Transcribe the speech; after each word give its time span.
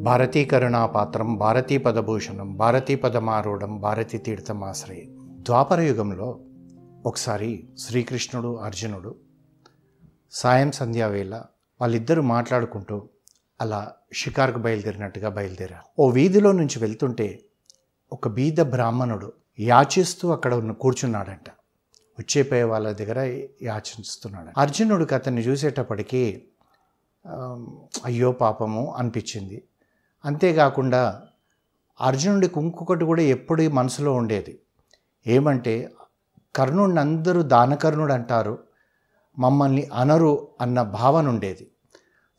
భారతీ 0.00 0.44
కరుణాపాత్రం 0.44 1.36
భారతీ 1.36 1.78
పదభూషణం 1.78 2.56
భారతీ 2.56 2.94
పదమారూఢం 2.94 3.80
భారతీ 3.80 4.18
తీర్థమాశ్రయం. 4.18 5.06
ద్వాపర 5.42 5.80
యుగంలో 5.80 6.40
ఒకసారి 7.06 7.68
శ్రీకృష్ణుడు 7.78 8.56
అర్జునుడు 8.56 9.16
సాయం 10.30 10.72
సంధ్యావేళ 10.72 11.42
వాళ్ళిద్దరూ 11.80 12.22
మాట్లాడుకుంటూ 12.22 13.08
అలా 13.60 13.92
షికార్కు 14.12 14.58
బయలుదేరినట్టుగా 14.58 15.28
బయలుదేరారు. 15.28 16.02
ఓ 16.02 16.10
వీధిలో 16.10 16.52
నుంచి 16.52 16.78
వెళ్తుంటే 16.78 17.40
ఒక 18.12 18.28
బీద 18.28 18.60
బ్రాహ్మణుడు 18.60 19.32
యాచిస్తూ 19.58 20.32
అక్కడ 20.32 20.54
ఉన్న 20.54 20.72
కూర్చున్నాడంట. 20.72 21.50
వచ్చేపోయే 22.18 22.62
వాళ్ళ 22.62 22.92
దగ్గర 22.92 23.18
యాచిస్తున్నాడు. 23.62 24.60
అర్జునుడికి 24.60 25.14
అతన్ని 25.14 25.42
చూసేటప్పటికీ 25.42 26.42
అయ్యో 28.04 28.32
పాపము 28.32 28.94
అనిపించింది. 28.94 29.64
అంతేకాకుండా 30.24 31.22
అర్జునుడికి 32.00 32.60
ఇంకొకటి 32.60 33.04
కూడా 33.04 33.22
ఎప్పుడు 33.22 33.68
మనసులో 33.68 34.12
ఉండేది. 34.12 34.60
ఏమంటే 35.26 35.92
కర్ణుడిని 36.56 37.00
అందరూ 37.00 37.42
దానకర్ణుడు 37.42 38.12
అంటారు 38.12 38.58
మమ్మల్ని 39.38 39.90
అనరు 39.94 40.48
అన్న 40.60 40.82
భావన 40.82 41.28
ఉండేది. 41.28 41.70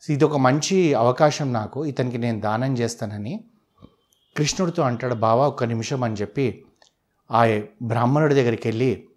ఇది 0.08 0.24
ఒక 0.24 0.36
మంచి 0.36 0.94
అవకాశం 0.94 1.52
నాకు 1.52 1.86
ఇతనికి 1.86 2.18
నేను 2.18 2.40
దానం 2.40 2.78
చేస్తానని. 2.78 3.44
కృష్ణుడితో 4.36 4.82
అంటాడు 4.82 5.14
బావా 5.14 5.46
ఒక్క 5.46 5.64
నిమిషం 5.64 6.02
అని 6.02 6.14
చెప్పి 6.14 6.64
ఆ 7.30 7.60
బ్రాహ్మణుడి 7.82 8.34
దగ్గరికి 8.34 8.68
వెళ్ళి 8.68 9.08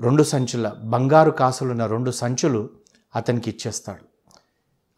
రెండు 0.00 0.22
సంచుల 0.22 0.76
బంగారు 0.84 1.30
కాసులున్న 1.30 1.86
రెండు 1.86 2.10
సంచులు 2.10 2.70
అతనికి 3.16 3.50
ఇచ్చేస్తాడు. 3.50 4.09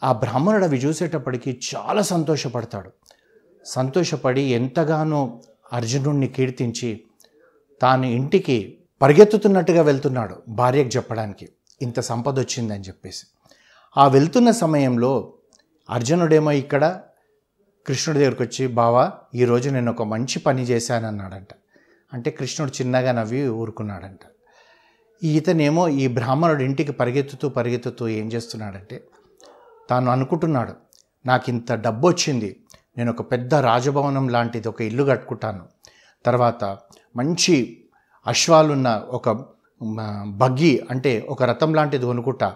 ఆ 0.02 0.12
బ్రాహ్మణుడు 0.12 0.64
అవి 0.64 0.76
చూసేటప్పటికి 0.76 1.60
చాలా 1.74 2.02
సంతోషపడతాడు. 2.02 2.90
సంతోషపడి 3.64 4.40
ఎంతగానో 4.40 5.40
అర్జునుడిని 5.72 6.28
కీర్తించి 6.28 7.04
తాను 7.82 8.06
ఇంటికి 8.06 8.78
పరిగెత్తుతున్నట్టుగా 9.02 9.82
వెళ్తున్నాడు 9.82 10.42
భార్యకు 10.48 10.88
చెప్పడానికి. 10.88 11.48
ఇంత 11.82 12.00
సంపద 12.00 12.40
వచ్చిందని 12.40 12.80
చెప్పేసి. 12.80 13.26
ఆ 13.96 14.06
వెళ్తున్న 14.06 14.50
సమయంలో 14.50 15.32
అర్జునుడేమో 15.90 16.52
ఇక్కడ 16.52 17.00
కృష్ణుడి 17.86 18.20
దగ్గరికి 18.20 18.42
వచ్చి 18.42 18.66
బావా 18.66 19.12
ఈరోజు 19.34 19.70
నేను 19.70 19.92
ఒక 19.92 20.02
మంచి 20.02 20.38
పని 20.38 20.62
చేశానన్నాడంట. 20.62 21.48
అంటే 22.12 22.30
కృష్ణుడు 22.30 22.82
చిన్నగా 22.82 23.12
నవ్వి 23.12 23.48
ఊరుకున్నాడంట. 23.48 24.20
ఈతనేమో 25.24 25.88
ఈ 25.88 26.06
బ్రాహ్మణుడు 26.06 26.62
ఇంటికి 26.62 26.92
పరిగెత్తుతూ 26.92 27.48
పరిగెత్తుతూ 27.48 28.08
ఏం 28.08 28.32
చేస్తున్నాడంటే 28.32 29.04
తాను 29.90 30.10
అనుకుంటున్నాడు 30.10 30.74
నాకు 31.26 31.46
ఇంత 31.50 31.72
డబ్బు 31.72 32.08
వచ్చింది 32.08 32.50
నేను 32.96 33.10
ఒక 33.12 33.22
పెద్ద 33.32 33.54
రాజభవనం 33.54 34.28
లాంటిది 34.28 34.68
ఒక 34.68 34.80
ఇల్లు 34.82 35.04
కట్టుకుంటాను. 35.04 35.64
తర్వాత 36.26 36.64
మంచి 37.16 37.56
అశ్వాలున్న 38.26 38.88
ఒక 39.08 39.28
బగ్గి 40.42 40.72
అంటే 40.90 41.26
ఒక 41.28 41.42
రథం 41.42 41.74
లాంటిది 41.74 42.06
కొనుక్కుంటా. 42.06 42.48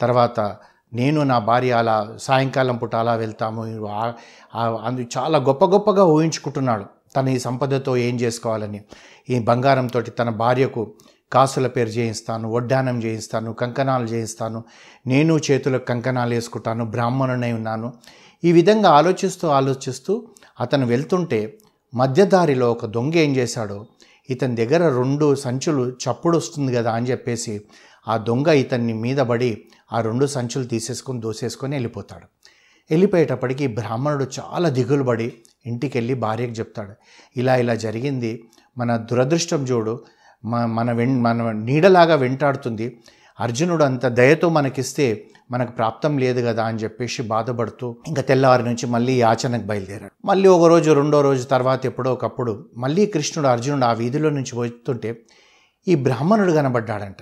తర్వాత 0.00 0.40
నేను 0.92 1.22
నా 1.22 1.38
భార్య 1.38 1.72
అలా 1.72 1.96
సాయంకాలం 2.18 2.76
పూట 2.76 2.94
అలా 2.96 3.14
వెళ్తాము 3.14 3.62
అందు 4.86 5.06
చాలా 5.16 5.38
గొప్ప 5.38 5.64
గొప్పగా 5.64 6.04
ఊహించుకుంటున్నాడు. 6.04 6.84
తన 7.16 7.28
ఈ 7.28 7.38
సంపదతో 7.38 7.96
ఏం 7.96 8.14
చేసుకోవాలని 8.20 8.80
ఈ 9.30 9.38
బంగారంతో 9.38 10.00
తన 10.00 10.28
భార్యకు 10.42 10.82
కాసుల 11.32 11.66
పేరు 11.66 11.88
చేయిస్తాను 11.88 12.46
వడ్డానం 12.52 12.96
చేయిస్తాను 13.04 13.52
కంకణాలు 13.52 14.04
చేయిస్తాను 14.04 14.64
నేను 15.06 15.38
చేతులకు 15.38 15.84
కంకణాలు 15.84 16.34
వేసుకుంటాను 16.34 16.84
బ్రాహ్మణునై 16.84 17.52
ఉన్నాను. 17.52 17.88
ఈ 18.44 18.52
విధంగా 18.52 18.90
ఆలోచిస్తూ 18.90 19.48
ఆలోచిస్తూ 19.48 20.12
అతను 20.60 20.86
వెళ్తుంటే 20.86 21.58
మధ్యదారిలో 21.94 22.72
ఒక 22.72 22.86
దొంగ 22.86 23.14
ఏం 23.16 23.36
చేశాడో 23.36 23.86
ఇతని 24.30 24.56
దగ్గర 24.56 24.82
రెండు 24.96 25.34
సంచులు 25.34 25.84
చప్పుడు 26.04 26.36
వస్తుంది 26.38 26.70
కదా 26.74 26.90
అని 26.92 27.06
చెప్పేసి 27.10 27.60
ఆ 28.08 28.16
దొంగ 28.16 28.48
ఇతన్ని 28.48 28.92
మీద 28.92 29.18
పడి 29.18 29.50
ఆ 29.92 30.00
రెండు 30.00 30.26
సంచులు 30.26 30.64
తీసేసుకొని 30.64 31.20
దోసేసుకొని 31.20 31.74
వెళ్ళిపోతాడు. 31.74 32.26
వెళ్ళిపోయేటప్పటికి 32.90 33.66
బ్రాహ్మణుడు 33.66 34.26
చాలా 34.38 34.68
దిగులు 34.68 35.04
పడి 35.04 35.32
ఇంటికి 35.66 35.98
వెళ్ళి 35.98 36.14
భార్యకు 36.14 36.52
చెప్తాడు 36.52 36.94
ఇలా 37.36 37.56
ఇలా 37.56 37.74
జరిగింది 37.74 38.32
మన 38.78 38.96
దురదృష్టం 38.96 39.62
చూడు 39.64 39.94
మన 40.44 40.92
వెన్ 40.92 41.22
మన 41.22 41.50
నీడలాగా 41.52 42.14
వెంటాడుతుంది. 42.14 42.98
అర్జునుడు 43.40 43.84
అంత 43.84 44.06
దయతో 44.06 44.48
మనకిస్తే 44.48 45.26
మనకు 45.50 45.72
ప్రాప్తం 45.72 46.18
లేదు 46.18 46.40
కదా 46.46 46.64
అని 46.64 46.78
చెప్పేసి 46.78 47.22
బాధపడుతూ 47.22 47.96
ఇంకా 48.08 48.22
తెల్లవారి 48.22 48.62
నుంచి 48.62 48.86
మళ్ళీ 48.86 49.20
యాచనకు 49.20 49.62
బయలుదేరాడు. 49.62 50.12
మళ్ళీ 50.24 50.48
ఒక 50.48 50.68
రోజు 50.68 50.92
రెండో 50.92 51.20
రోజు 51.20 51.42
తర్వాత 51.42 51.86
ఎప్పుడో 51.86 52.12
ఒకప్పుడు 52.12 52.66
మళ్ళీ 52.76 53.06
కృష్ణుడు 53.06 53.48
అర్జునుడు 53.48 53.84
ఆ 53.84 53.92
వీధిలో 53.92 54.30
నుంచి 54.30 54.52
పోతుంటే 54.56 55.20
ఈ 55.88 55.94
బ్రాహ్మణుడు 55.94 56.52
కనబడ్డాడంట. 56.52 57.16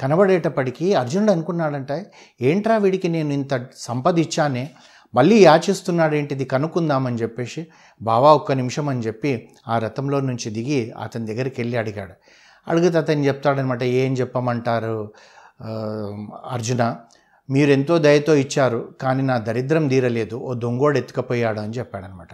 కనబడేటప్పటికీ 0.00 0.94
అర్జునుడు 0.94 1.32
అనుకున్నాడంట 1.32 2.04
ఏంట్రా 2.40 2.76
వీడికి 2.76 3.08
నేను 3.08 3.32
ఇంత 3.32 3.66
సంపద 3.76 4.18
ఇచ్చానే 4.18 4.70
మళ్ళీ 5.14 5.36
యాచిస్తున్నాడు 5.44 6.14
ఏంటిది 6.14 6.44
కనుక్కుందామని 6.44 7.16
చెప్పేసి 7.16 7.66
బావా 8.02 8.32
ఒక్క 8.32 8.52
నిమిషం 8.52 8.88
అని 8.88 9.00
చెప్పి 9.00 9.48
ఆ 9.68 9.78
రథంలో 9.78 10.20
నుంచి 10.20 10.50
దిగి 10.50 10.92
అతని 11.02 11.26
దగ్గరికి 11.26 11.60
వెళ్ళి 11.60 11.76
అడిగాడు. 11.76 12.12
అడిగితే 12.68 12.98
అతను 12.98 13.24
చెప్తాడనమాట 13.24 13.82
ఏం 13.82 14.12
చెప్పమంటారు 14.12 15.12
అర్జున? 16.46 16.82
మీరు 17.48 17.70
ఎంతో 17.70 17.98
దయతో 17.98 18.34
ఇచ్చారు 18.34 18.94
కానీ 19.00 19.22
నా 19.22 19.38
దరిద్రం 19.38 19.88
తీరలేదు 19.88 20.36
ఓ 20.36 20.54
దొంగోడు 20.54 20.98
ఎత్తుకపోయాడు 20.98 21.60
అని 21.60 21.72
చెప్పాడనమాట. 21.72 22.28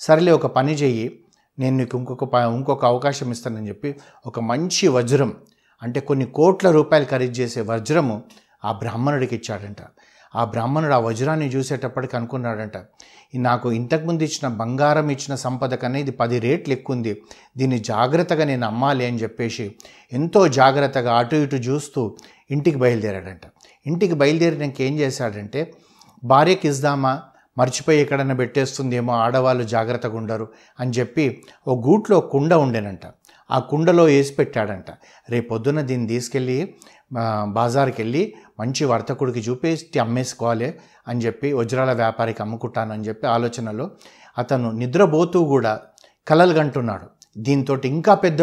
సరేలే 0.00 0.32
ఒక 0.32 0.46
పని 0.46 0.72
చెయ్యి 0.72 1.06
నేను 1.58 1.76
నీకు 1.76 1.98
ఇంకొక 1.98 2.24
ప- 2.24 2.50
ఇంకొక 2.54 2.84
అవకాశం 2.84 3.30
ఇస్తానని 3.30 3.68
చెప్పి 3.68 3.90
ఒక 4.26 4.40
మంచి 4.40 4.88
వజ్రం 4.88 5.30
అంటే 5.82 6.00
కొన్ని 6.00 6.26
కోట్ల 6.26 6.70
రూపాయలు 6.70 7.04
ఖరీదు 7.04 7.32
చేసే 7.32 7.60
వజ్రము 7.60 8.16
ఆ 8.64 8.72
బ్రాహ్మణుడికి 8.72 9.36
ఇచ్చాడంట. 9.36 9.82
ఆ 10.40 10.42
బ్రాహ్మణుడు 10.52 10.94
ఆ 10.98 11.00
వజ్రాన్ని 11.06 11.48
చూసేటప్పటికి 11.54 12.14
అనుకున్నాడంట 12.18 12.76
నాకు 13.46 13.68
ఇంతకుముందు 13.78 14.22
ఇచ్చిన 14.28 14.46
బంగారం 14.60 15.08
ఇచ్చిన 15.14 15.34
సంపద 15.44 15.74
కన్నా 15.82 15.98
ఇది 16.04 16.12
పది 16.20 16.36
రేట్లు 16.44 16.72
ఎక్కువ 16.76 16.96
ఉంది 16.96 17.12
దీన్ని 17.58 17.78
జాగ్రత్తగా 17.90 18.44
నేను 18.50 18.66
అమ్మాలి 18.66 19.04
అని 19.08 19.18
చెప్పేసి 19.22 19.64
ఎంతో 20.18 20.40
జాగ్రత్తగా 20.58 21.12
అటు 21.20 21.38
ఇటు 21.44 21.58
చూస్తూ 21.68 22.02
ఇంటికి 22.50 22.78
బయలుదేరాడంట. 22.84 23.44
ఇంటికి 23.86 24.14
బయలుదేరినాక 24.22 24.80
ఏం 24.88 24.94
చేశాడంటే 25.02 25.62
భార్యకి 26.22 26.68
ఇద్దామా 26.72 27.12
మర్చిపోయి 27.56 27.98
ఎక్కడన్నా 28.04 28.34
పెట్టేస్తుందేమో 28.42 29.12
ఆడవాళ్ళు 29.24 29.64
జాగ్రత్తగా 29.74 30.16
ఉండరు 30.20 30.46
అని 30.80 30.92
చెప్పి 30.98 31.24
ఓ 31.68 31.74
గూట్లో 31.86 32.16
కుండ 32.32 32.52
ఉండేనంట. 32.64 33.04
ఆ 33.50 33.58
కుండలో 33.70 34.04
వేసి 34.12 34.32
పెట్టాడంట. 34.38 34.90
రేపొద్దున 35.32 35.80
దీన్ని 35.90 36.08
తీసుకెళ్ళి 36.14 36.58
బాజార్కి 37.56 37.98
వెళ్ళి 38.02 38.22
మంచి 38.60 38.84
వర్తకుడికి 38.92 39.40
చూపేసి 39.48 39.98
అమ్మేసుకోవాలి 40.04 40.68
అని 41.08 41.20
చెప్పి 41.26 41.48
వజ్రాల 41.52 41.90
వ్యాపారికి 42.02 42.40
అమ్ముకుంటానని 42.44 43.04
చెప్పి 43.08 43.26
ఆలోచనలో 43.36 43.84
అతను 44.38 44.70
నిద్రపోతూ 44.80 45.40
కూడా 45.52 45.74
కలలు 46.26 46.54
కంటున్నాడు. 46.58 47.06
దీంతో 47.46 47.74
ఇంకా 47.84 48.12
పెద్ద 48.22 48.42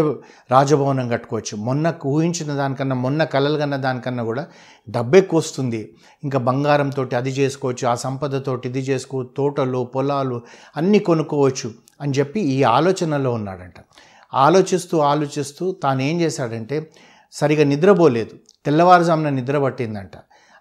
రాజభవనం 0.53 1.07
కట్టుకోవచ్చు. 1.13 1.53
మొన్న 1.67 1.93
ఊహించిన 2.05 2.51
దానికన్నా 2.59 2.95
మొన్న 3.05 3.21
కలలు 3.33 3.57
కన్న 3.57 3.75
దానికన్నా 3.85 4.23
కూడా 4.23 4.43
డబ్బు 4.87 5.15
ఎక్కువ 5.21 5.39
వస్తుంది. 5.39 5.81
ఇంకా 6.23 6.39
బంగారంతో 6.49 7.03
అది 7.21 7.31
చేసుకోవచ్చు 7.39 7.85
ఆ 7.91 7.95
సంపదతోటి 8.05 8.67
ఇది 8.71 8.83
చేసుకో 8.89 9.23
తోటలు 9.37 9.81
పొలాలు 9.95 10.37
అన్నీ 10.77 10.99
కొనుక్కోవచ్చు 11.09 11.69
అని 12.01 12.13
చెప్పి 12.19 12.41
ఈ 12.55 12.57
ఆలోచనలో 12.77 13.31
ఉన్నాడంట. 13.39 13.79
ఆలోచిస్తూ 14.33 14.99
ఆలోచిస్తూ 14.99 15.71
తాను 15.71 16.01
ఏం 16.01 16.21
చేశాడంటే 16.21 16.91
సరిగా 17.31 17.63
నిద్రపోలేదు. 17.63 18.35
తెల్లవారుజామున 18.65 19.29
నిద్ర 19.29 19.59
పట్టిందంట. 19.59 20.11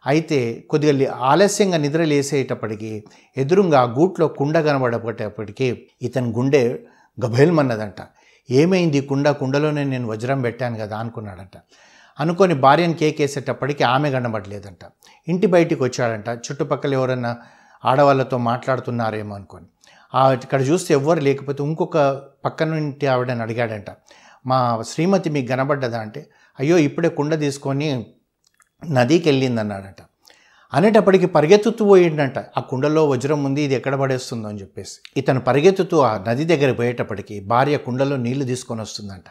అయితే 0.07 0.65
కొద్దిగా 0.71 1.13
ఆలస్యంగా 1.13 1.77
నిద్ర 1.77 2.05
లేసేటప్పటికీ 2.05 3.05
ఎదురుగా 3.37 3.81
ఆ 3.81 3.85
గూట్లో 3.85 4.29
కుండ 4.29 4.59
కనబడేటప్పటికీ 4.59 5.83
ఇతని 6.03 6.33
గుండె 6.33 6.79
గభేల్మన్నదంట. 7.25 8.01
ఏమైంది 8.51 9.01
కుండ? 9.01 9.31
కుండలోనే 9.31 9.85
నేను 9.85 10.09
వజ్రం 10.09 10.43
పెట్టాను 10.43 10.77
కదా 10.77 10.99
అనుకున్నాడంట. 10.99 11.53
అనుకొని 12.21 12.55
భార్యను 12.55 12.95
కేకేసేటప్పటికి 12.95 13.85
ఆమె 13.85 14.11
కనబడలేదంట. 14.11 14.79
ఇంటి 15.29 15.47
బయటికి 15.47 15.83
వచ్చాడంట 15.83 16.29
చుట్టుపక్కల 16.29 16.93
ఎవరన్నా 16.93 17.37
ఆడవాళ్ళతో 17.85 18.39
మాట్లాడుతున్నారేమో 18.39 19.35
అనుకొని. 19.35 19.67
ఇక్కడ 20.15 20.61
చూస్తే 20.61 20.95
ఎవ్వరు 20.95 21.21
లేకపోతే 21.21 21.63
ఇంకొక 21.65 21.99
పక్కన 22.45 22.75
ఇంటి 22.75 23.07
ఆవిడని 23.07 23.43
అడిగాడంట. 23.43 23.91
మా 24.47 24.83
శ్రీమతి 24.93 25.31
మీకు 25.31 25.49
కనబడ్డదా 25.49 25.99
అంటే 26.01 26.27
అయ్యో 26.61 26.79
ఇప్పుడే 26.79 27.09
కుండ 27.09 27.35
తీసుకొని 27.41 27.89
నదికి 28.83 29.29
వెళ్ళింది 29.29 29.61
అన్నాడట 29.61 30.01
అనేటప్పటికి 30.73 31.27
పరిగెత్తుతూ 31.27 31.83
పోయిండంట. 31.89 32.39
ఆ 32.57 32.61
కుండలో 32.61 33.09
వజ్రం 33.09 33.45
ఉంది 33.45 33.63
ఇది 33.63 33.75
ఎక్కడ 33.75 33.95
పడేస్తుందో 33.95 34.49
అని 34.49 34.61
చెప్పేసి. 34.61 35.01
ఇతను 35.17 35.41
పరిగెత్తుతూ 35.41 36.01
ఆ 36.01 36.25
నది 36.29 36.45
దగ్గర 36.45 36.73
పోయేటప్పటికి 36.73 37.41
భార్య 37.41 37.77
కుండలో 37.77 38.17
నీళ్ళు 38.17 38.45
తీసుకొని 38.45 38.81
వస్తుందంట. 38.81 39.25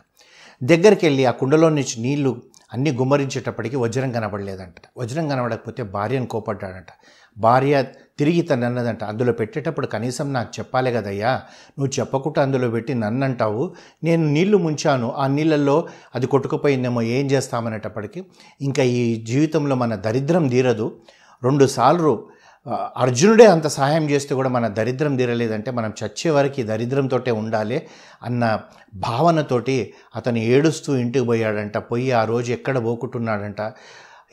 దగ్గరికి 0.64 1.06
వెళ్ళి 1.06 1.26
ఆ 1.26 1.32
కుండలో 1.32 1.70
నుంచి 1.70 1.96
నీళ్ళు 2.02 2.32
అన్నీ 2.74 2.92
గుమ్మరించేటప్పటికి 2.92 3.76
వజ్రం 3.76 4.12
కనబడలేదంట. 4.12 4.74
వజ్రం 4.98 5.30
కనబడకపోతే 5.30 5.84
భార్యను 5.84 6.26
కోపడ్డాడంట. 6.26 6.86
భార్య 7.38 7.86
తిరిగి 8.20 8.42
తను 8.42 8.66
అన్నదంట 8.66 9.04
అందులో 9.04 9.34
పెట్టేటప్పుడు 9.34 9.88
కనీసం 9.88 10.34
నాకు 10.34 10.50
చెప్పాలి 10.60 10.92
కదయ్యా. 10.92 11.30
నువ్వు 11.80 12.00
చెప్పకుండా 12.00 12.42
అందులో 12.42 12.70
పెట్టి 12.70 12.94
నన్ను 12.94 13.26
అంటావు 13.26 13.76
నేను 14.04 14.26
నీళ్ళు 14.26 14.58
ముంచాను. 14.58 15.12
ఆ 15.12 15.28
నీళ్ళల్లో 15.28 15.88
అది 16.16 16.28
కొట్టుకుపోయిందేమో 16.28 17.02
ఏం 17.02 17.32
చేస్తామనేటప్పటికీ 17.32 18.24
ఇంకా 18.62 18.84
ఈ 18.84 19.24
జీవితంలో 19.24 19.76
మన 19.76 19.96
దరిద్రం 19.96 20.48
తీరదు. 20.48 21.02
రెండు 21.44 21.66
సార్లు 21.66 22.31
అర్జునుడే 22.98 23.46
అంత 23.46 23.68
సహాయం 23.68 24.10
చేస్తే 24.10 24.36
కూడా 24.36 24.50
మన 24.50 24.68
దరిద్రం 24.68 25.16
తీరలేదంటే 25.16 25.72
మనం 25.72 25.94
చచ్చే 26.06 26.32
వరకు 26.32 26.62
దరిద్రంతోటే 26.62 27.32
ఉండాలి 27.32 27.88
అన్న 28.24 28.60
భావనతోటి 28.94 29.94
అతను 30.16 30.38
ఏడుస్తూ 30.38 30.96
ఇంటికి 30.96 31.26
పోయాడంట. 31.26 31.78
పోయి 31.78 32.12
ఆ 32.12 32.26
రోజు 32.26 32.52
ఎక్కడ 32.52 32.84
పోకుంటున్నాడంట. 32.84 33.62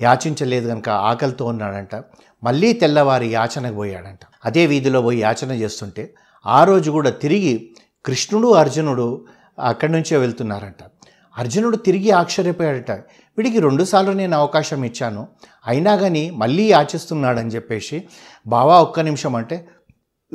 యాచించలేదు 0.03 0.69
కనుక 0.69 0.89
ఆకలితో 0.89 1.45
ఉన్నాడంట. 1.45 2.03
మళ్ళీ 2.45 2.73
తెల్లవారి 2.73 3.29
యాచనకు 3.29 3.75
పోయాడంట. 3.75 4.19
అదే 4.45 4.67
వీధిలో 4.67 5.03
పోయి 5.03 5.21
యాచన 5.21 5.53
చేస్తుంటే 5.53 6.15
ఆ 6.47 6.65
రోజు 6.65 6.91
కూడా 6.91 7.11
తిరిగి 7.11 7.71
కృష్ణుడు 8.07 8.49
అర్జునుడు 8.49 9.25
అక్కడి 9.59 9.93
నుంచే 9.93 10.17
వెళ్తున్నారంట. 10.17 10.85
అర్జునుడు 11.39 11.77
తిరిగి 11.77 12.11
ఆశ్చర్యపోయాడట. 12.11 12.91
వీడికి 13.39 13.61
రెండుసార్లు 13.61 14.13
నేను 14.13 14.37
అవకాశం 14.37 14.85
ఇచ్చాను. 14.85 15.29
అయినా 15.67 15.97
కానీ 15.97 16.31
మళ్ళీ 16.31 16.65
యాచిస్తున్నాడని 16.73 17.51
చెప్పేసి 17.51 18.05
బావా 18.47 18.81
ఒక్క 18.81 19.01
నిమిషం 19.01 19.37
అంటే 19.37 19.69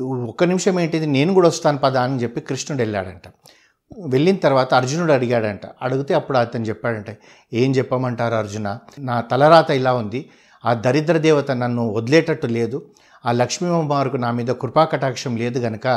ఒక్క 0.01 0.43
నిమిషం 0.43 0.79
ఏంటిది? 0.79 1.05
నేను 1.05 1.33
కూడా 1.33 1.47
వస్తాను 1.47 1.77
పదా 1.77 2.01
అని 2.01 2.17
చెప్పి 2.23 2.41
కృష్ణుడు 2.41 2.81
వెళ్ళాడంట. 2.81 3.27
వెళ్ళిన 4.07 4.35
తర్వాత 4.35 4.73
అర్జునుడు 4.73 5.11
అడిగాడంట. 5.11 5.61
అడిగితే 5.81 6.13
అప్పుడు 6.13 6.37
అతను 6.37 6.65
చెప్పాడంట 6.65 7.05
ఏం 7.53 7.71
చెప్పమంటారు 7.71 8.35
అర్జున? 8.35 8.79
నా 8.99 9.21
తలరాత 9.21 9.69
ఇలా 9.69 9.93
ఉంది. 9.93 10.29
ఆ 10.65 10.73
దరిద్ర 10.73 11.17
దేవత 11.17 11.51
నన్ను 11.51 11.89
వదిలేటట్టు 11.89 12.47
లేదు. 12.47 12.91
ఆ 13.25 13.31
లక్ష్మీమారికి 13.31 14.17
నా 14.17 14.31
మీద 14.31 14.47
కృపాకటాక్షం 14.47 15.37
లేదు 15.37 15.59
గనక 15.59 15.87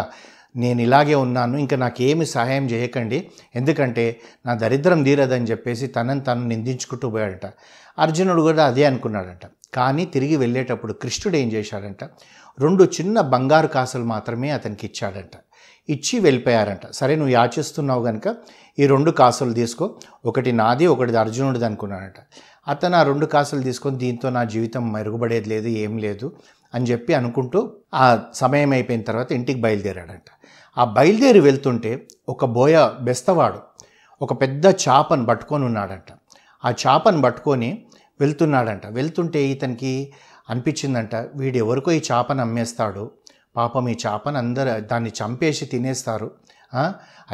నేను 0.56 0.80
ఇలాగే 0.80 1.14
ఉన్నాను 1.14 1.56
ఇంకా 1.56 1.76
నాకేమి 1.76 2.26
సహాయం 2.26 2.66
చేయకండి. 2.66 3.30
ఎందుకంటే 3.56 4.20
నా 4.46 4.54
దరిద్రం 4.54 5.02
తీరదని 5.02 5.44
చెప్పేసి 5.44 5.86
తనని 5.86 6.20
తను 6.20 6.46
నిందించుకుంటూ 6.46 7.10
పోయాడట. 7.10 7.46
అర్జునుడు 7.98 8.42
కూడా 8.42 8.66
అదే 8.66 8.84
అనుకున్నాడంట. 8.84 9.46
కానీ 9.74 10.04
తిరిగి 10.04 10.36
వెళ్ళేటప్పుడు 10.36 10.92
కృష్ణుడు 10.92 11.36
ఏం 11.36 11.52
చేశాడంట? 11.52 12.04
రెండు 12.58 12.84
చిన్న 12.84 13.20
బంగారు 13.20 13.66
కాసులు 13.66 14.04
మాత్రమే 14.04 14.50
అతనికి 14.50 14.86
ఇచ్చాడంట. 14.86 15.30
ఇచ్చి 15.88 16.20
వెళ్ళిపోయారంట. 16.20 16.90
సరే 16.90 17.14
నువ్వు 17.14 17.32
యాచిస్తున్నావు 17.32 18.04
కనుక 18.04 18.36
ఈ 18.78 18.86
రెండు 18.86 19.10
కాసులు 19.10 19.52
తీసుకో. 19.52 19.94
ఒకటి 20.24 20.52
నాది 20.52 20.86
ఒకటి 20.86 21.16
అర్జునుడిది 21.16 21.64
అనుకున్నాడట. 21.64 22.20
అతను 22.68 22.96
ఆ 22.96 23.02
రెండు 23.02 23.26
కాసులు 23.26 23.62
తీసుకొని 23.62 23.96
దీంతో 23.98 24.30
నా 24.30 24.44
జీవితం 24.44 24.92
మెరుగుపడేది 24.92 25.48
లేదు 25.48 25.66
ఏం 25.66 25.98
లేదు 25.98 26.36
అని 26.74 26.84
చెప్పి 26.84 27.14
అనుకుంటూ 27.14 27.72
ఆ 27.94 28.18
సమయం 28.34 28.72
అయిపోయిన 28.72 29.02
తర్వాత 29.02 29.32
ఇంటికి 29.32 29.60
బయలుదేరాడంట. 29.60 30.28
ఆ 30.78 30.84
బయలుదేరి 30.84 31.40
వెళ్తుంటే 31.40 32.08
ఒక 32.28 32.44
బోయ 32.44 32.90
బెస్తవాడు 33.00 33.58
ఒక 34.22 34.40
పెద్ద 34.40 34.66
చాపను 34.66 35.26
పట్టుకొని 35.26 35.64
ఉన్నాడంట. 35.64 36.10
ఆ 36.64 36.70
చాపను 36.70 37.22
పట్టుకొని 37.22 37.86
వెళ్తున్నాడంట. 38.20 38.86
వెళ్తుంటే 38.86 39.44
ఇతనికి 39.44 40.12
అనిపించిందంట 40.50 41.14
వీడు 41.14 41.56
ఎవరికో 41.56 41.90
ఈ 41.92 42.02
చేపను 42.12 42.40
అమ్మేస్తాడు. 42.40 43.10
పాపం 43.56 43.88
ఈ 43.88 43.96
చేపను 44.06 44.38
అందరు 44.38 44.80
దాన్ని 44.80 45.10
చంపేసి 45.10 45.66
తినేస్తారు. 45.66 46.30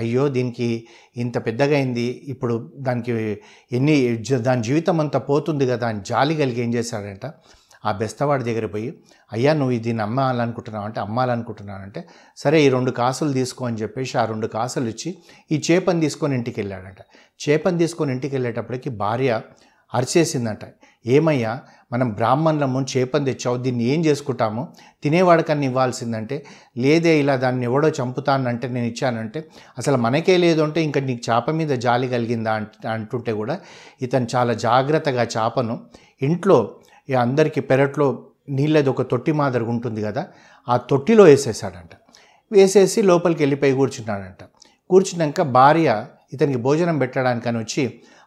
అయ్యో 0.01 0.29
దీనికి 0.29 0.69
ఇంత 1.17 1.37
పెద్దగా 1.47 1.75
అయింది. 1.77 2.07
ఇప్పుడు 2.33 2.55
దానికి 2.89 3.13
ఎన్ని 3.73 3.97
దాని 4.49 4.63
జీవితం 4.63 5.01
అంతా 5.01 5.19
పోతుంది 5.19 5.67
కదా 5.67 5.89
అని 5.89 6.01
జాలి 6.11 6.37
కలిగి 6.37 6.63
ఏం 6.63 6.75
చేశాడంట? 6.75 7.27
ఆ 7.85 7.93
బెస్తవాడి 8.01 8.45
దగ్గర 8.45 8.67
పోయి 8.67 8.89
అయ్యా 9.33 9.53
నువ్వు 9.53 9.79
దీన్ని 9.79 10.03
అమ్మాలనుకుంటున్నావు 10.03 10.87
అంటే 10.89 11.01
అమ్మాలనుకుంటున్నానంటే 11.01 12.01
సరే 12.43 12.59
ఈ 12.65 12.69
రెండు 12.69 12.91
కాసులు 12.91 13.33
తీసుకో 13.33 13.63
అని 13.69 13.77
చెప్పేసి 13.77 14.15
ఆ 14.23 14.25
రెండు 14.25 14.47
కాసులు 14.47 14.89
ఇచ్చి 14.89 15.11
ఈ 15.53 15.57
చేపని 15.71 16.01
తీసుకొని 16.01 16.35
ఇంటికి 16.35 16.59
వెళ్ళాడంట. 16.61 17.01
చేపని 17.41 17.79
తీసుకొని 17.79 18.13
ఇంటికి 18.13 18.35
వెళ్ళేటప్పటికి 18.37 18.91
భార్య 19.03 19.41
అరిచేసిందంట. 19.93 20.65
ఏమయ్యా? 21.07 21.61
మనం 21.93 22.09
బ్రాహ్మణులము 22.13 22.81
చేపని 22.83 23.25
తెచ్చావు 23.25 23.57
దీన్ని 23.57 23.85
ఏం 23.85 24.05
చేసుకుంటాము? 24.05 24.63
తినేవాడికన్నా 25.03 25.67
ఇవ్వాల్సిందంటే 25.67 26.45
లేదే 26.79 27.21
ఇలా 27.21 27.37
దాన్ని 27.37 27.65
ఎవడో 27.65 27.89
చంపుతానంటే 27.89 28.69
నేను 28.69 28.87
ఇచ్చానంటే 28.87 29.41
అసలు 29.79 29.97
మనకే 29.97 30.37
లేదు 30.37 30.63
అంటే 30.63 30.83
ఇంకా 30.83 31.01
నీకు 31.01 31.23
చేప 31.31 31.51
మీద 31.51 31.69
జాలి 31.69 32.09
కలిగిందా 32.09 32.53
అంట 32.53 32.87
అంటుంటే 32.87 33.33
కూడా 33.33 33.59
ఇతను 34.03 34.29
చాలా 34.35 34.53
జాగ్రత్తగా 34.67 35.23
చేపను 35.23 35.77
ఇంట్లో 36.23 36.59
ఇక 37.09 37.17
అందరికీ 37.17 37.61
పెరట్లో 37.61 38.09
నీళ్ళది 38.49 38.89
ఒక 38.89 39.03
తొట్టి 39.03 39.33
మాదిరి 39.33 39.65
ఉంటుంది 39.65 40.03
కదా 40.03 40.23
ఆ 40.69 40.77
తొట్టిలో 40.77 41.25
వేసేసాడంట 41.25 41.93
వేసేసి 42.51 43.03
లోపలికి 43.03 43.43
వెళ్ళిపోయి 43.43 43.73
కూర్చున్నాడంట. 43.73 44.43
కూర్చున్నాక 44.91 45.43
భార్య 45.43 45.89
ఇతనికి 46.33 46.59
భోజనం 46.59 46.99
పెట్టడానికని 46.99 47.59
వచ్చి 47.59 47.85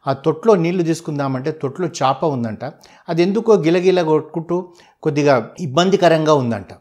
ఆ 0.08 0.14
తొట్లో 0.14 0.56
నీళ్ళు 0.56 0.84
తీసుకుందామంటే 0.84 1.52
తొట్లో 1.52 1.88
చాప 2.00 2.26
ఉందంట. 2.26 2.66
అది 3.10 3.24
ఎందుకో 3.24 3.54
గిలగిల 3.54 4.02
కొట్టుకుంటూ 4.02 4.58
కొద్దిగా 5.04 5.36
ఇబ్బందికరంగా 5.60 6.34
ఉందంట. 6.34 6.74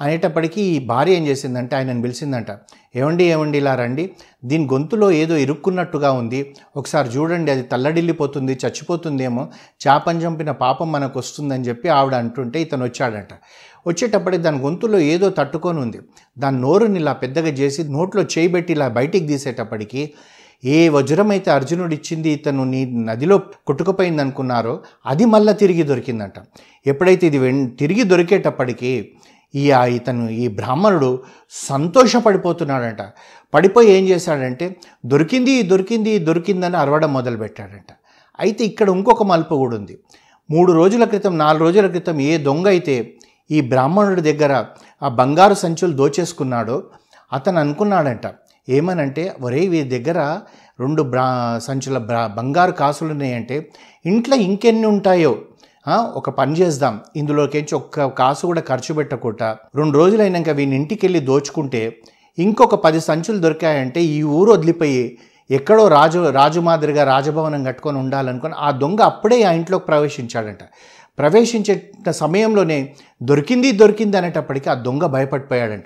అనేటప్పటికీ 0.00 0.62
ఈ 0.62 0.78
భార్య 0.86 1.16
ఏం 1.16 1.24
చేసిందంటే 1.26 1.76
ఆయనను 1.76 2.02
పిలిచిందంట 2.02 2.50
ఏమండి 2.96 3.24
ఏమండి 3.24 3.58
ఇలా 3.58 3.74
రండి. 3.74 4.04
దీని 4.44 4.64
గొంతులో 4.72 5.10
ఏదో 5.12 5.34
ఇరుక్కున్నట్టుగా 5.36 6.12
ఉంది. 6.12 6.40
ఒకసారి 6.76 7.08
చూడండి 7.08 7.50
అది 7.50 7.62
తల్లడిల్లిపోతుంది 7.62 8.52
చచ్చిపోతుందేమో. 8.64 9.42
చేపని 9.86 10.22
చంపిన 10.24 10.50
పాపం 10.64 10.92
మనకు 10.92 11.18
వస్తుందని 11.18 11.64
చెప్పి 11.64 11.88
ఆవిడ 11.88 12.14
అంటుంటే 12.14 12.60
ఇతను 12.62 12.84
వచ్చాడంట 12.84 13.32
వచ్చేటప్పటికి 13.86 14.42
దాని 14.42 14.58
గొంతులో 14.58 14.98
ఏదో 15.12 15.28
తట్టుకొని 15.30 15.80
ఉంది. 15.80 16.00
దాని 16.38 16.60
నోరుని 16.60 16.98
ఇలా 17.00 17.12
పెద్దగా 17.12 17.52
చేసి 17.60 17.82
నోట్లో 17.88 18.22
చేయి 18.22 18.48
పెట్టి 18.48 18.72
ఇలా 18.72 18.88
బయటికి 18.88 19.26
తీసేటప్పటికి 19.26 20.02
ఏ 20.64 20.88
వజ్రం 20.88 21.30
అయితే 21.30 21.50
అర్జునుడు 21.50 21.94
ఇచ్చింది 21.94 22.30
ఇతను 22.30 22.64
నీ 22.64 22.80
నదిలో 23.08 23.38
కొట్టుకుపోయింది 23.38 24.22
అనుకున్నారో 24.22 24.74
అది 25.06 25.24
మళ్ళీ 25.24 25.52
తిరిగి 25.52 25.82
దొరికిందంట. 25.82 26.38
ఎప్పుడైతే 26.86 27.26
ఇది 27.26 27.38
తిరిగి 27.80 28.04
దొరికేటప్పటికి 28.04 28.92
ఈ 29.54 29.70
ఆ 29.70 29.84
ఇతను 29.96 30.26
ఈ 30.42 30.48
బ్రాహ్మణుడు 30.48 31.10
సంతోషపడిపోతున్నాడంట. 31.68 33.02
పడిపోయి 33.54 33.88
ఏం 33.96 34.04
చేశాడంటే 34.08 34.76
దొరికింది 35.06 35.62
దొరికింది 35.62 36.12
దొరికిందని 36.18 36.76
అరవడం 36.76 37.12
మొదలుపెట్టాడంట. 37.12 37.90
అయితే 38.38 38.64
ఇక్కడ 38.64 38.88
ఇంకొక 38.90 39.22
మలుపు 39.22 39.54
కూడా 39.54 39.76
ఉంది. 39.76 39.94
మూడు 40.50 40.70
రోజుల 40.72 41.04
క్రితం 41.04 41.38
నాలుగు 41.38 41.62
రోజుల 41.64 41.86
క్రితం 41.86 42.20
ఏ 42.20 42.38
దొంగ 42.38 42.66
అయితే 42.68 42.94
ఈ 43.50 43.60
బ్రాహ్మణుడి 43.60 44.22
దగ్గర 44.30 44.52
ఆ 45.02 45.08
బంగారు 45.08 45.54
సంచులు 45.54 45.92
దోచేసుకున్నాడో 45.92 46.76
అతను 47.32 47.58
అనుకున్నాడంట 47.60 48.26
ఏమనంటే 48.68 49.24
ఒరే 49.42 49.62
వీరి 49.66 49.88
దగ్గర 49.88 50.18
రెండు 50.80 51.02
బ్రా 51.02 51.24
సంచుల 51.58 51.98
బ్రా 51.98 52.26
బంగారు 52.26 52.72
కాసులు 52.72 53.10
ఉన్నాయంటే 53.10 53.56
ఇంట్లో 54.06 54.36
ఇంకెన్ని 54.36 54.86
ఉంటాయో 54.86 55.32
ఒక 56.16 56.30
పని 56.30 56.52
చేద్దాం. 56.52 57.00
ఇందులోకించి 57.16 57.74
ఒక్క 57.74 58.06
కాసు 58.20 58.42
కూడా 58.46 58.62
ఖర్చు 58.68 58.92
పెట్టకుండా 58.94 59.48
రెండు 59.76 59.98
రోజులైనాక 59.98 60.50
వీని 60.50 60.76
ఇంటికి 60.76 61.02
వెళ్ళి 61.06 61.20
దోచుకుంటే 61.20 61.82
ఇంకొక 62.38 62.74
పది 62.74 63.00
సంచులు 63.00 63.38
దొరికాయంటే 63.38 64.00
ఈ 64.16 64.22
ఊరు 64.22 64.50
వదిలిపోయి 64.52 65.18
ఎక్కడో 65.50 65.88
రాజు 65.88 66.18
రాజు 66.30 66.60
మాదిరిగా 66.60 67.04
రాజభవనం 67.04 67.64
కట్టుకొని 67.64 67.98
ఉండాలనుకొని 67.98 68.54
ఆ 68.58 68.70
దొంగ 68.70 69.00
అప్పుడే 69.02 69.42
ఆ 69.42 69.52
ఇంట్లోకి 69.52 69.86
ప్రవేశించాడంట. 69.86 70.62
ప్రవేశించే 71.18 71.90
సమయంలోనే 72.10 72.94
దొరికింది 73.22 73.72
దొరికింది 73.72 74.16
అనేటప్పటికీ 74.16 74.70
ఆ 74.70 74.74
దొంగ 74.74 75.04
భయపడిపోయాడంట. 75.06 75.84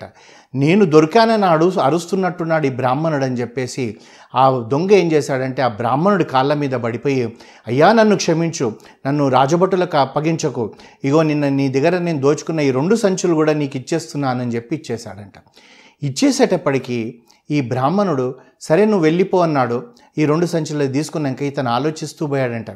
నేను 0.55 0.85
దొరికానని 0.85 1.45
అడు 1.45 1.65
అరుస్తున్నట్టున్నాడు 1.65 2.65
ఈ 2.65 2.69
బ్రాహ్మణుడు 2.69 3.25
అని 3.25 3.35
చెప్పేసి 3.35 3.97
ఆ 4.35 4.43
దొంగ 4.71 4.91
ఏం 4.91 5.11
చేశాడంటే 5.11 5.61
ఆ 5.61 5.67
బ్రాహ్మణుడి 5.67 6.23
కాళ్ళ 6.23 6.53
మీద 6.53 6.71
పడిపోయి 6.71 7.35
అయ్యా 7.67 7.93
నన్ను 7.93 8.15
క్షమించు 8.15 8.75
నన్ను 9.07 9.29
రాజభటులకు 9.29 9.97
అప్పగించకు. 9.97 10.73
ఇగో 11.03 11.21
నిన్న 11.23 11.49
నీ 11.49 11.67
దగ్గర 11.69 11.97
నేను 11.97 12.21
దోచుకున్న 12.21 12.59
ఈ 12.59 12.71
రెండు 12.71 12.95
సంచులు 12.95 13.33
కూడా 13.33 13.53
నీకు 13.53 13.77
ఇచ్చేస్తున్నానని 13.77 14.55
చెప్పి 14.55 14.75
ఇచ్చేశాడంట. 14.75 15.33
ఇచ్చేసేటప్పటికీ 16.03 17.19
ఈ 17.51 17.61
బ్రాహ్మణుడు 17.61 18.35
సరే 18.61 18.85
నువ్వు 18.85 19.03
వెళ్ళిపో 19.03 19.39
అన్నాడు. 19.39 19.87
ఈ 20.17 20.25
రెండు 20.25 20.45
సంచులు 20.45 20.87
తీసుకున్నాక 20.87 21.41
ఇతను 21.41 21.69
ఆలోచిస్తూ 21.69 22.27
పోయాడంట. 22.27 22.67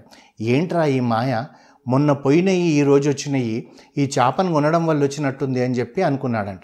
ఏంట్రా 0.41 0.85
ఈ 0.85 0.99
మాయ? 0.99 1.43
మొన్న 1.87 2.11
పోయినవి 2.13 2.57
ఈ 2.57 2.83
రోజు 2.83 3.09
వచ్చినవి 3.09 3.67
ఈ 3.97 4.03
చేపను 4.19 4.53
కొనడం 4.53 4.87
వల్ల 4.87 5.03
వచ్చినట్టుంది 5.03 5.63
అని 5.63 5.75
చెప్పి 5.75 6.01
అనుకున్నాడంట. 6.01 6.61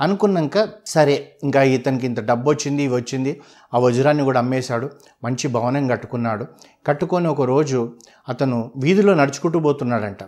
అనుకున్నాక 0.00 0.68
సరే 0.86 1.32
ఇంకా 1.42 1.62
ఇతనికి 1.62 2.06
ఇంత 2.06 2.20
డబ్బు 2.20 2.50
వచ్చింది 2.50 2.82
ఇవి 2.82 2.94
వచ్చింది 2.94 3.40
ఆ 3.74 3.78
వజ్రాన్ని 3.78 4.24
కూడా 4.24 4.40
అమ్మేశాడు 4.40 4.90
మంచి 5.24 5.48
భవనం 5.48 5.88
కట్టుకున్నాడు. 5.88 6.46
కట్టుకొని 6.86 7.28
ఒక 7.28 7.42
రోజు 7.42 7.92
అతను 8.28 8.72
వీధిలో 8.76 9.14
నడుచుకుంటూ 9.14 9.60
పోతున్నాడంట. 9.60 10.22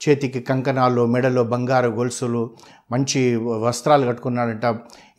చేతికి 0.00 0.40
కంకణాలు 0.40 1.06
మెడలో 1.06 1.44
బంగారు 1.44 1.88
గొలుసులు 1.88 2.50
మంచి 2.92 3.36
వస్త్రాలు 3.36 4.06
కట్టుకున్నాడంట. 4.06 4.66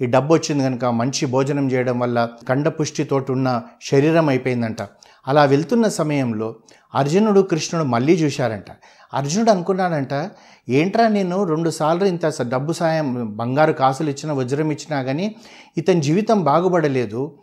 ఈ 0.01 0.05
డబ్బు 0.05 0.33
వచ్చింది 0.33 0.63
కనుక 0.63 0.85
మంచి 0.85 1.25
భోజనం 1.25 1.71
చేయడం 1.71 1.99
వల్ల 1.99 2.29
కండపుష్టితోటి 2.49 3.31
ఉన్న 3.31 3.61
శరీరం 3.81 4.29
అయిపోయిందంట. 4.29 4.81
అలా 5.27 5.43
వెళ్తున్న 5.43 5.87
సమయంలో 5.87 6.55
అర్జునుడు 6.95 7.41
కృష్ణుడు 7.41 7.87
మళ్ళీ 7.87 8.13
చూశారంట. 8.13 8.65
అర్జునుడు 9.13 9.51
అనుకున్నాడంట 9.51 10.29
ఏంట్రా 10.69 11.07
నేను 11.07 11.43
రెండుసార్లు 11.43 12.05
ఇంత 12.05 12.29
స- 12.29 12.41
డబ్బు 12.41 12.73
సాయం 12.73 13.37
బంగారు 13.37 13.71
కాసులు 13.71 14.09
ఇచ్చిన 14.09 14.31
వజ్రం 14.31 14.71
ఇచ్చినా 14.71 15.03
కానీ 15.03 15.35
ఇతని 15.77 16.01
జీవితం 16.01 16.43
బాగుపడలేదు. 16.43 17.39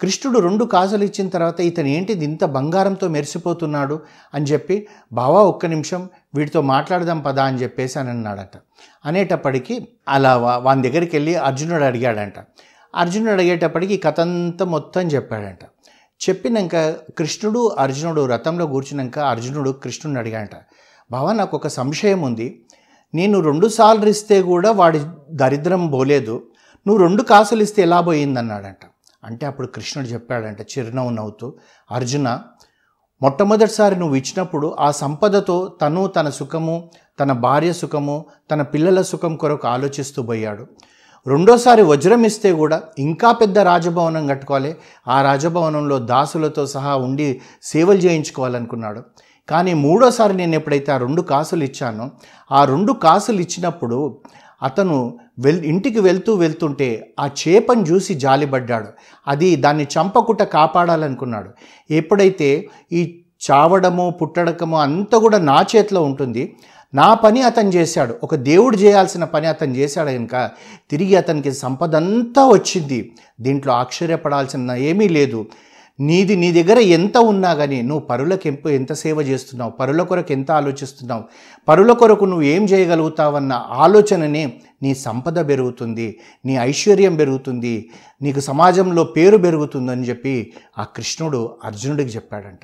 కృష్ణుడు 0.00 0.38
రెండు 0.38 0.64
కాసులు 0.64 1.04
ఇచ్చిన 1.04 1.28
తర్వాత 1.28 1.60
ఇతను 1.60 1.86
ఏంటిది 1.86 2.24
ఇంత 2.24 2.44
బంగారంతో 2.44 3.08
మెరిసిపోతున్నాడు? 3.08 4.00
అని 4.34 4.44
చెప్పి 4.44 4.88
బావా 5.12 5.40
ఒక్క 5.40 5.66
నిమిషం 5.66 6.08
వీటితో 6.34 6.60
మాట్లాడదాం 6.60 7.20
పదా 7.20 7.44
అని 7.44 7.62
చెప్పేసి 7.62 7.98
అని 7.98 8.10
అన్నాడట. 8.10 8.58
అనేటప్పటికీ 9.06 9.88
అలా 10.08 10.36
వా- 10.36 10.62
వాని 10.62 10.90
దగ్గరికి 10.90 11.16
వెళ్ళి 11.16 11.34
అర్జునుడు 11.34 11.84
అడిగాడంట. 11.84 12.34
అర్జునుడు 12.96 13.30
అడిగేటప్పటికి 13.30 13.94
ఈ 13.94 13.96
కథ 13.96 14.20
అంతా 14.20 14.64
మొత్తం 14.64 15.02
చెప్పాడంట. 15.02 15.58
చెప్పినాక 16.28 16.76
కృష్ణుడు 17.18 17.76
అర్జునుడు 17.78 18.26
రథంలో 18.26 18.66
కూర్చున్నాక 18.66 19.18
అర్జునుడు 19.18 19.70
కృష్ణుడిని 19.70 20.20
అడిగాడంట 20.20 20.56
బావా 21.10 21.32
నాకు 21.32 21.56
ఒక 21.56 21.66
సంశయం 21.66 22.22
ఉంది. 22.22 22.64
నేను 23.14 23.40
రెండు 23.40 23.68
సార్లు 23.68 24.06
ఇస్తే 24.06 24.42
కూడా 24.42 24.70
వాడి 24.70 25.00
దరిద్రం 25.30 25.86
పోలేదు. 25.86 26.42
నువ్వు 26.86 27.02
రెండు 27.02 27.22
కాసులు 27.22 27.62
ఇస్తే 27.62 27.82
ఎలా 27.82 28.00
పోయిందన్నాడంట. 28.00 28.76
అంటే 29.24 29.46
అప్పుడు 29.46 29.66
కృష్ణుడు 29.66 30.08
చెప్పాడంట 30.08 30.60
చిరునవ్వు 30.60 31.10
నవ్వుతూ 31.10 31.54
అర్జున 31.92 32.40
మొట్టమొదటిసారి 33.22 33.98
నువ్వు 33.98 34.16
ఇచ్చినప్పుడు 34.16 34.76
ఆ 34.80 34.90
సంపదతో 34.90 35.76
తను 35.82 36.06
తన 36.06 36.28
సుఖము 36.30 36.90
తన 37.20 37.32
భార్య 37.32 37.72
సుఖము 37.72 38.26
తన 38.50 38.62
పిల్లల 38.62 39.02
సుఖం 39.02 39.36
కొరకు 39.36 39.68
ఆలోచిస్తూ 39.68 40.22
పోయాడు. 40.22 40.66
రెండోసారి 41.26 41.82
వజ్రం 41.82 42.24
ఇస్తే 42.24 42.52
కూడా 42.52 42.82
ఇంకా 42.98 43.32
పెద్ద 43.32 43.58
రాజభవనం 43.58 44.26
కట్టుకోవాలి. 44.26 44.74
ఆ 45.08 45.22
రాజభవనంలో 45.22 45.98
దాసులతో 45.98 46.66
సహా 46.66 46.96
ఉండి 46.96 47.40
సేవలు 47.62 47.98
చేయించుకోవాలనుకున్నాడు. 47.98 49.02
కానీ 49.48 49.74
మూడోసారి 49.74 50.34
నేను 50.34 50.54
ఎప్పుడైతే 50.54 50.92
ఆ 50.92 50.96
రెండు 50.96 51.22
కాసులు 51.22 51.64
ఇచ్చానో 51.64 52.10
ఆ 52.52 52.64
రెండు 52.64 52.92
కాసులు 52.92 53.40
ఇచ్చినప్పుడు 53.40 54.20
అతను 54.62 55.18
వెల్ 55.38 55.64
ఇంటికి 55.64 56.00
వెళ్తూ 56.00 56.34
వెళ్తుంటే 56.34 57.14
ఆ 57.20 57.26
చేపను 57.26 57.82
చూసి 57.82 58.14
జాలిపడ్డాడు. 58.14 58.86
అది 59.28 59.56
దాన్ని 59.56 59.84
చంపకుండా 59.84 60.44
కాపాడాలనుకున్నాడు. 60.44 61.50
ఎప్పుడైతే 61.90 62.68
ఈ 62.92 63.22
చావడము 63.50 64.10
పుట్టడకము 64.10 64.80
అంతా 64.80 65.18
కూడా 65.18 65.38
నా 65.38 65.64
చేతిలో 65.76 66.02
ఉంటుంది. 66.02 66.56
నా 66.94 67.14
పని 67.14 67.42
అతను 67.42 67.68
చేశాడు. 67.68 68.14
ఒక 68.22 68.34
దేవుడు 68.34 68.76
చేయాల్సిన 68.76 69.24
పని 69.24 69.46
అతను 69.46 69.74
చేశాడు 69.74 70.10
కనుక 70.10 70.50
తిరిగి 70.90 71.16
అతనికి 71.16 71.52
సంపద 71.52 71.96
అంతా 71.96 72.46
వచ్చింది. 72.46 73.12
దీంట్లో 73.40 73.72
ఆశ్చర్యపడాల్సిన 73.72 74.70
ఏమీ 74.70 75.08
లేదు. 75.08 75.46
నీది 76.00 76.36
నీ 76.36 76.62
దగ్గర 76.62 76.78
ఎంత 76.78 77.16
ఉన్నా 77.18 77.54
కానీ 77.54 77.82
నువ్వు 77.82 78.06
పరులకు 78.06 78.46
ఎంపు 78.46 78.68
ఎంత 78.68 78.92
సేవ 78.92 79.20
చేస్తున్నావు? 79.20 79.70
పరుల 79.70 80.02
కొరకు 80.02 80.32
ఎంత 80.32 80.50
ఆలోచిస్తున్నావు? 80.50 81.24
పరుల 81.68 81.92
కొరకు 81.92 82.24
నువ్వు 82.24 82.42
ఏం 82.42 82.64
చేయగలుగుతావన్న 82.64 83.52
ఆలోచననే 83.70 84.58
నీ 84.82 84.94
సంపద 84.94 85.48
పెరుగుతుంది 85.48 86.18
నీ 86.46 86.56
ఐశ్వర్యం 86.56 87.16
పెరుగుతుంది 87.16 87.90
నీకు 88.22 88.40
సమాజంలో 88.40 89.04
పేరు 89.04 89.36
పెరుగుతుందని 89.36 90.02
చెప్పి 90.02 90.52
ఆ 90.78 90.84
కృష్ణుడు 90.84 91.56
అర్జునుడికి 91.64 92.10
చెప్పాడంట. 92.10 92.60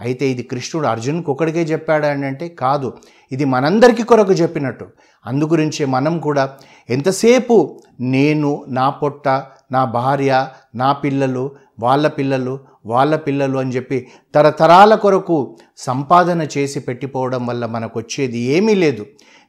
అయితే 0.00 0.28
ఇది 0.28 0.42
కృష్ణుడు 0.42 0.86
అర్జునుడికి 0.86 1.30
ఒకడికే 1.30 1.62
చెప్పాడు 1.62 2.06
అంటే 2.06 2.48
కాదు. 2.48 2.92
ఇది 3.32 3.44
మనందరికీ 3.44 4.02
కొరకు 4.02 4.32
చెప్పినట్టు. 4.32 4.86
అందుగురించే 5.26 5.84
మనం 5.84 6.18
కూడా 6.18 6.50
ఎంతసేపు 6.90 7.80
నేను 8.00 8.64
నా 8.68 8.90
పొట్ట 8.90 9.28
నా 9.72 9.84
భార్య 9.84 10.48
నా 10.74 10.92
పిల్లలు 10.92 11.50
వాళ్ళ 11.80 12.08
పిల్లలు 12.08 12.58
వాళ్ళ 12.86 13.16
పిల్లలు 13.16 13.58
అని 13.58 13.70
చెప్పి 13.70 14.08
తరతరాల 14.34 14.94
కొరకు 14.94 15.58
సంపాదన 15.76 16.42
చేసి 16.42 16.80
పెట్టిపోవడం 16.80 17.46
వల్ల 17.46 17.66
మనకు 17.66 17.98
వచ్చేది 17.98 18.38
ఏమీ 18.38 18.74
లేదు. 18.74 19.06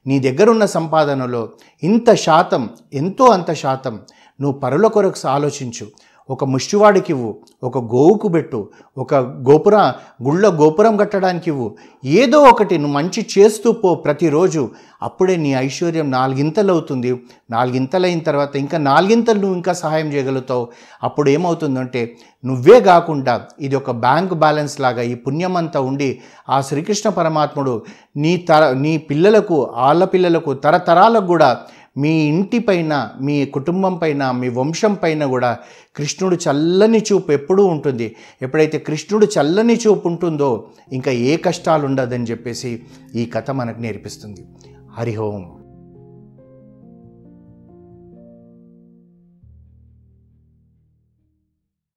నీ 0.07 0.19
దగ్గరున్న 0.19 0.65
సంపాదనలో 0.65 1.51
ఇంత 1.83 2.13
శాతం 2.13 2.69
ఎంతో 2.93 3.25
అంత 3.25 3.53
శాతం 3.53 4.01
నువ్వు 4.41 4.59
పరుల 4.59 4.87
కొరకు 4.87 5.27
ఆలోచించు. 5.27 5.87
ఒక 6.29 6.43
ముష్టివాడికి 6.43 7.11
ఇవ్వు 7.11 7.35
ఒక 7.63 7.77
గోవుకు 7.77 8.27
పెట్టు 8.27 8.67
ఒక 8.97 9.15
గోపుర 9.15 9.75
గుళ్ళ 10.23 10.47
గోపురం 10.47 10.97
కట్టడానికి 10.97 11.49
ఇవ్వు. 11.49 11.75
ఏదో 12.05 12.39
ఒకటి 12.41 12.77
నువ్వు 12.77 12.93
మంచి 12.93 13.27
చేస్తూ 13.37 13.71
పో 13.71 13.95
ప్రతిరోజు. 13.95 14.69
అప్పుడే 15.03 15.35
నీ 15.35 15.53
ఐశ్వర్యం 15.53 16.11
నాలుగింతలు 16.11 16.71
అవుతుంది. 16.71 17.19
నాలుగింతలు 17.51 18.05
అయిన 18.05 18.19
తర్వాత 18.19 18.55
ఇంకా 18.55 18.77
నాలుగింతలు 18.77 19.39
నువ్వు 19.39 19.55
ఇంకా 19.55 19.73
సహాయం 19.73 20.13
చేయగలుగుతావు. 20.13 20.67
అప్పుడు 21.03 21.29
ఏమవుతుందంటే 21.29 22.15
నువ్వే 22.45 22.81
కాకుండా 22.81 23.41
ఇది 23.59 23.75
ఒక 23.75 23.91
బ్యాంక్ 23.91 24.33
బ్యాలెన్స్ 24.33 24.81
లాగా 24.81 25.01
ఈ 25.01 25.15
పుణ్యమంతా 25.15 25.81
ఉండి 25.81 26.19
ఆ 26.49 26.61
శ్రీకృష్ణ 26.61 27.09
పరమాత్ముడు 27.09 27.81
నీ 28.17 28.37
తర 28.37 28.71
నీ 28.73 28.97
పిల్లలకు 28.97 29.69
వాళ్ళ 29.75 30.03
పిల్లలకు 30.05 30.53
తరతరాలకు 30.53 31.25
కూడా 31.25 31.61
మీ 31.97 32.09
ఇంటిపైన 32.09 33.09
మీ 33.21 33.45
కుటుంబం 33.45 33.97
పైన 33.97 34.31
మీ 34.31 34.49
వంశం 34.49 34.93
పైన 34.93 35.25
కూడా 35.25 35.57
కృష్ణుడు 35.95 36.35
చల్లని 36.35 36.99
చూపు 36.99 37.31
ఎప్పుడూ 37.31 37.65
ఉంటుంది. 37.65 38.15
ఎప్పుడైతే 38.41 38.79
కృష్ణుడు 38.79 39.25
చల్లని 39.25 39.75
చూపు 39.75 40.07
ఉంటుందో 40.07 40.67
ఇంకా 40.91 41.11
ఏ 41.11 41.37
కష్టాలు 41.37 41.85
ఉండదని 41.85 42.23
చెప్పేసి 42.23 42.83
ఈ 43.15 43.25
కథ 43.25 43.51
మనకు 43.51 43.79
నేర్పిస్తుంది. 43.79 44.45
హరిహోం 44.93 45.62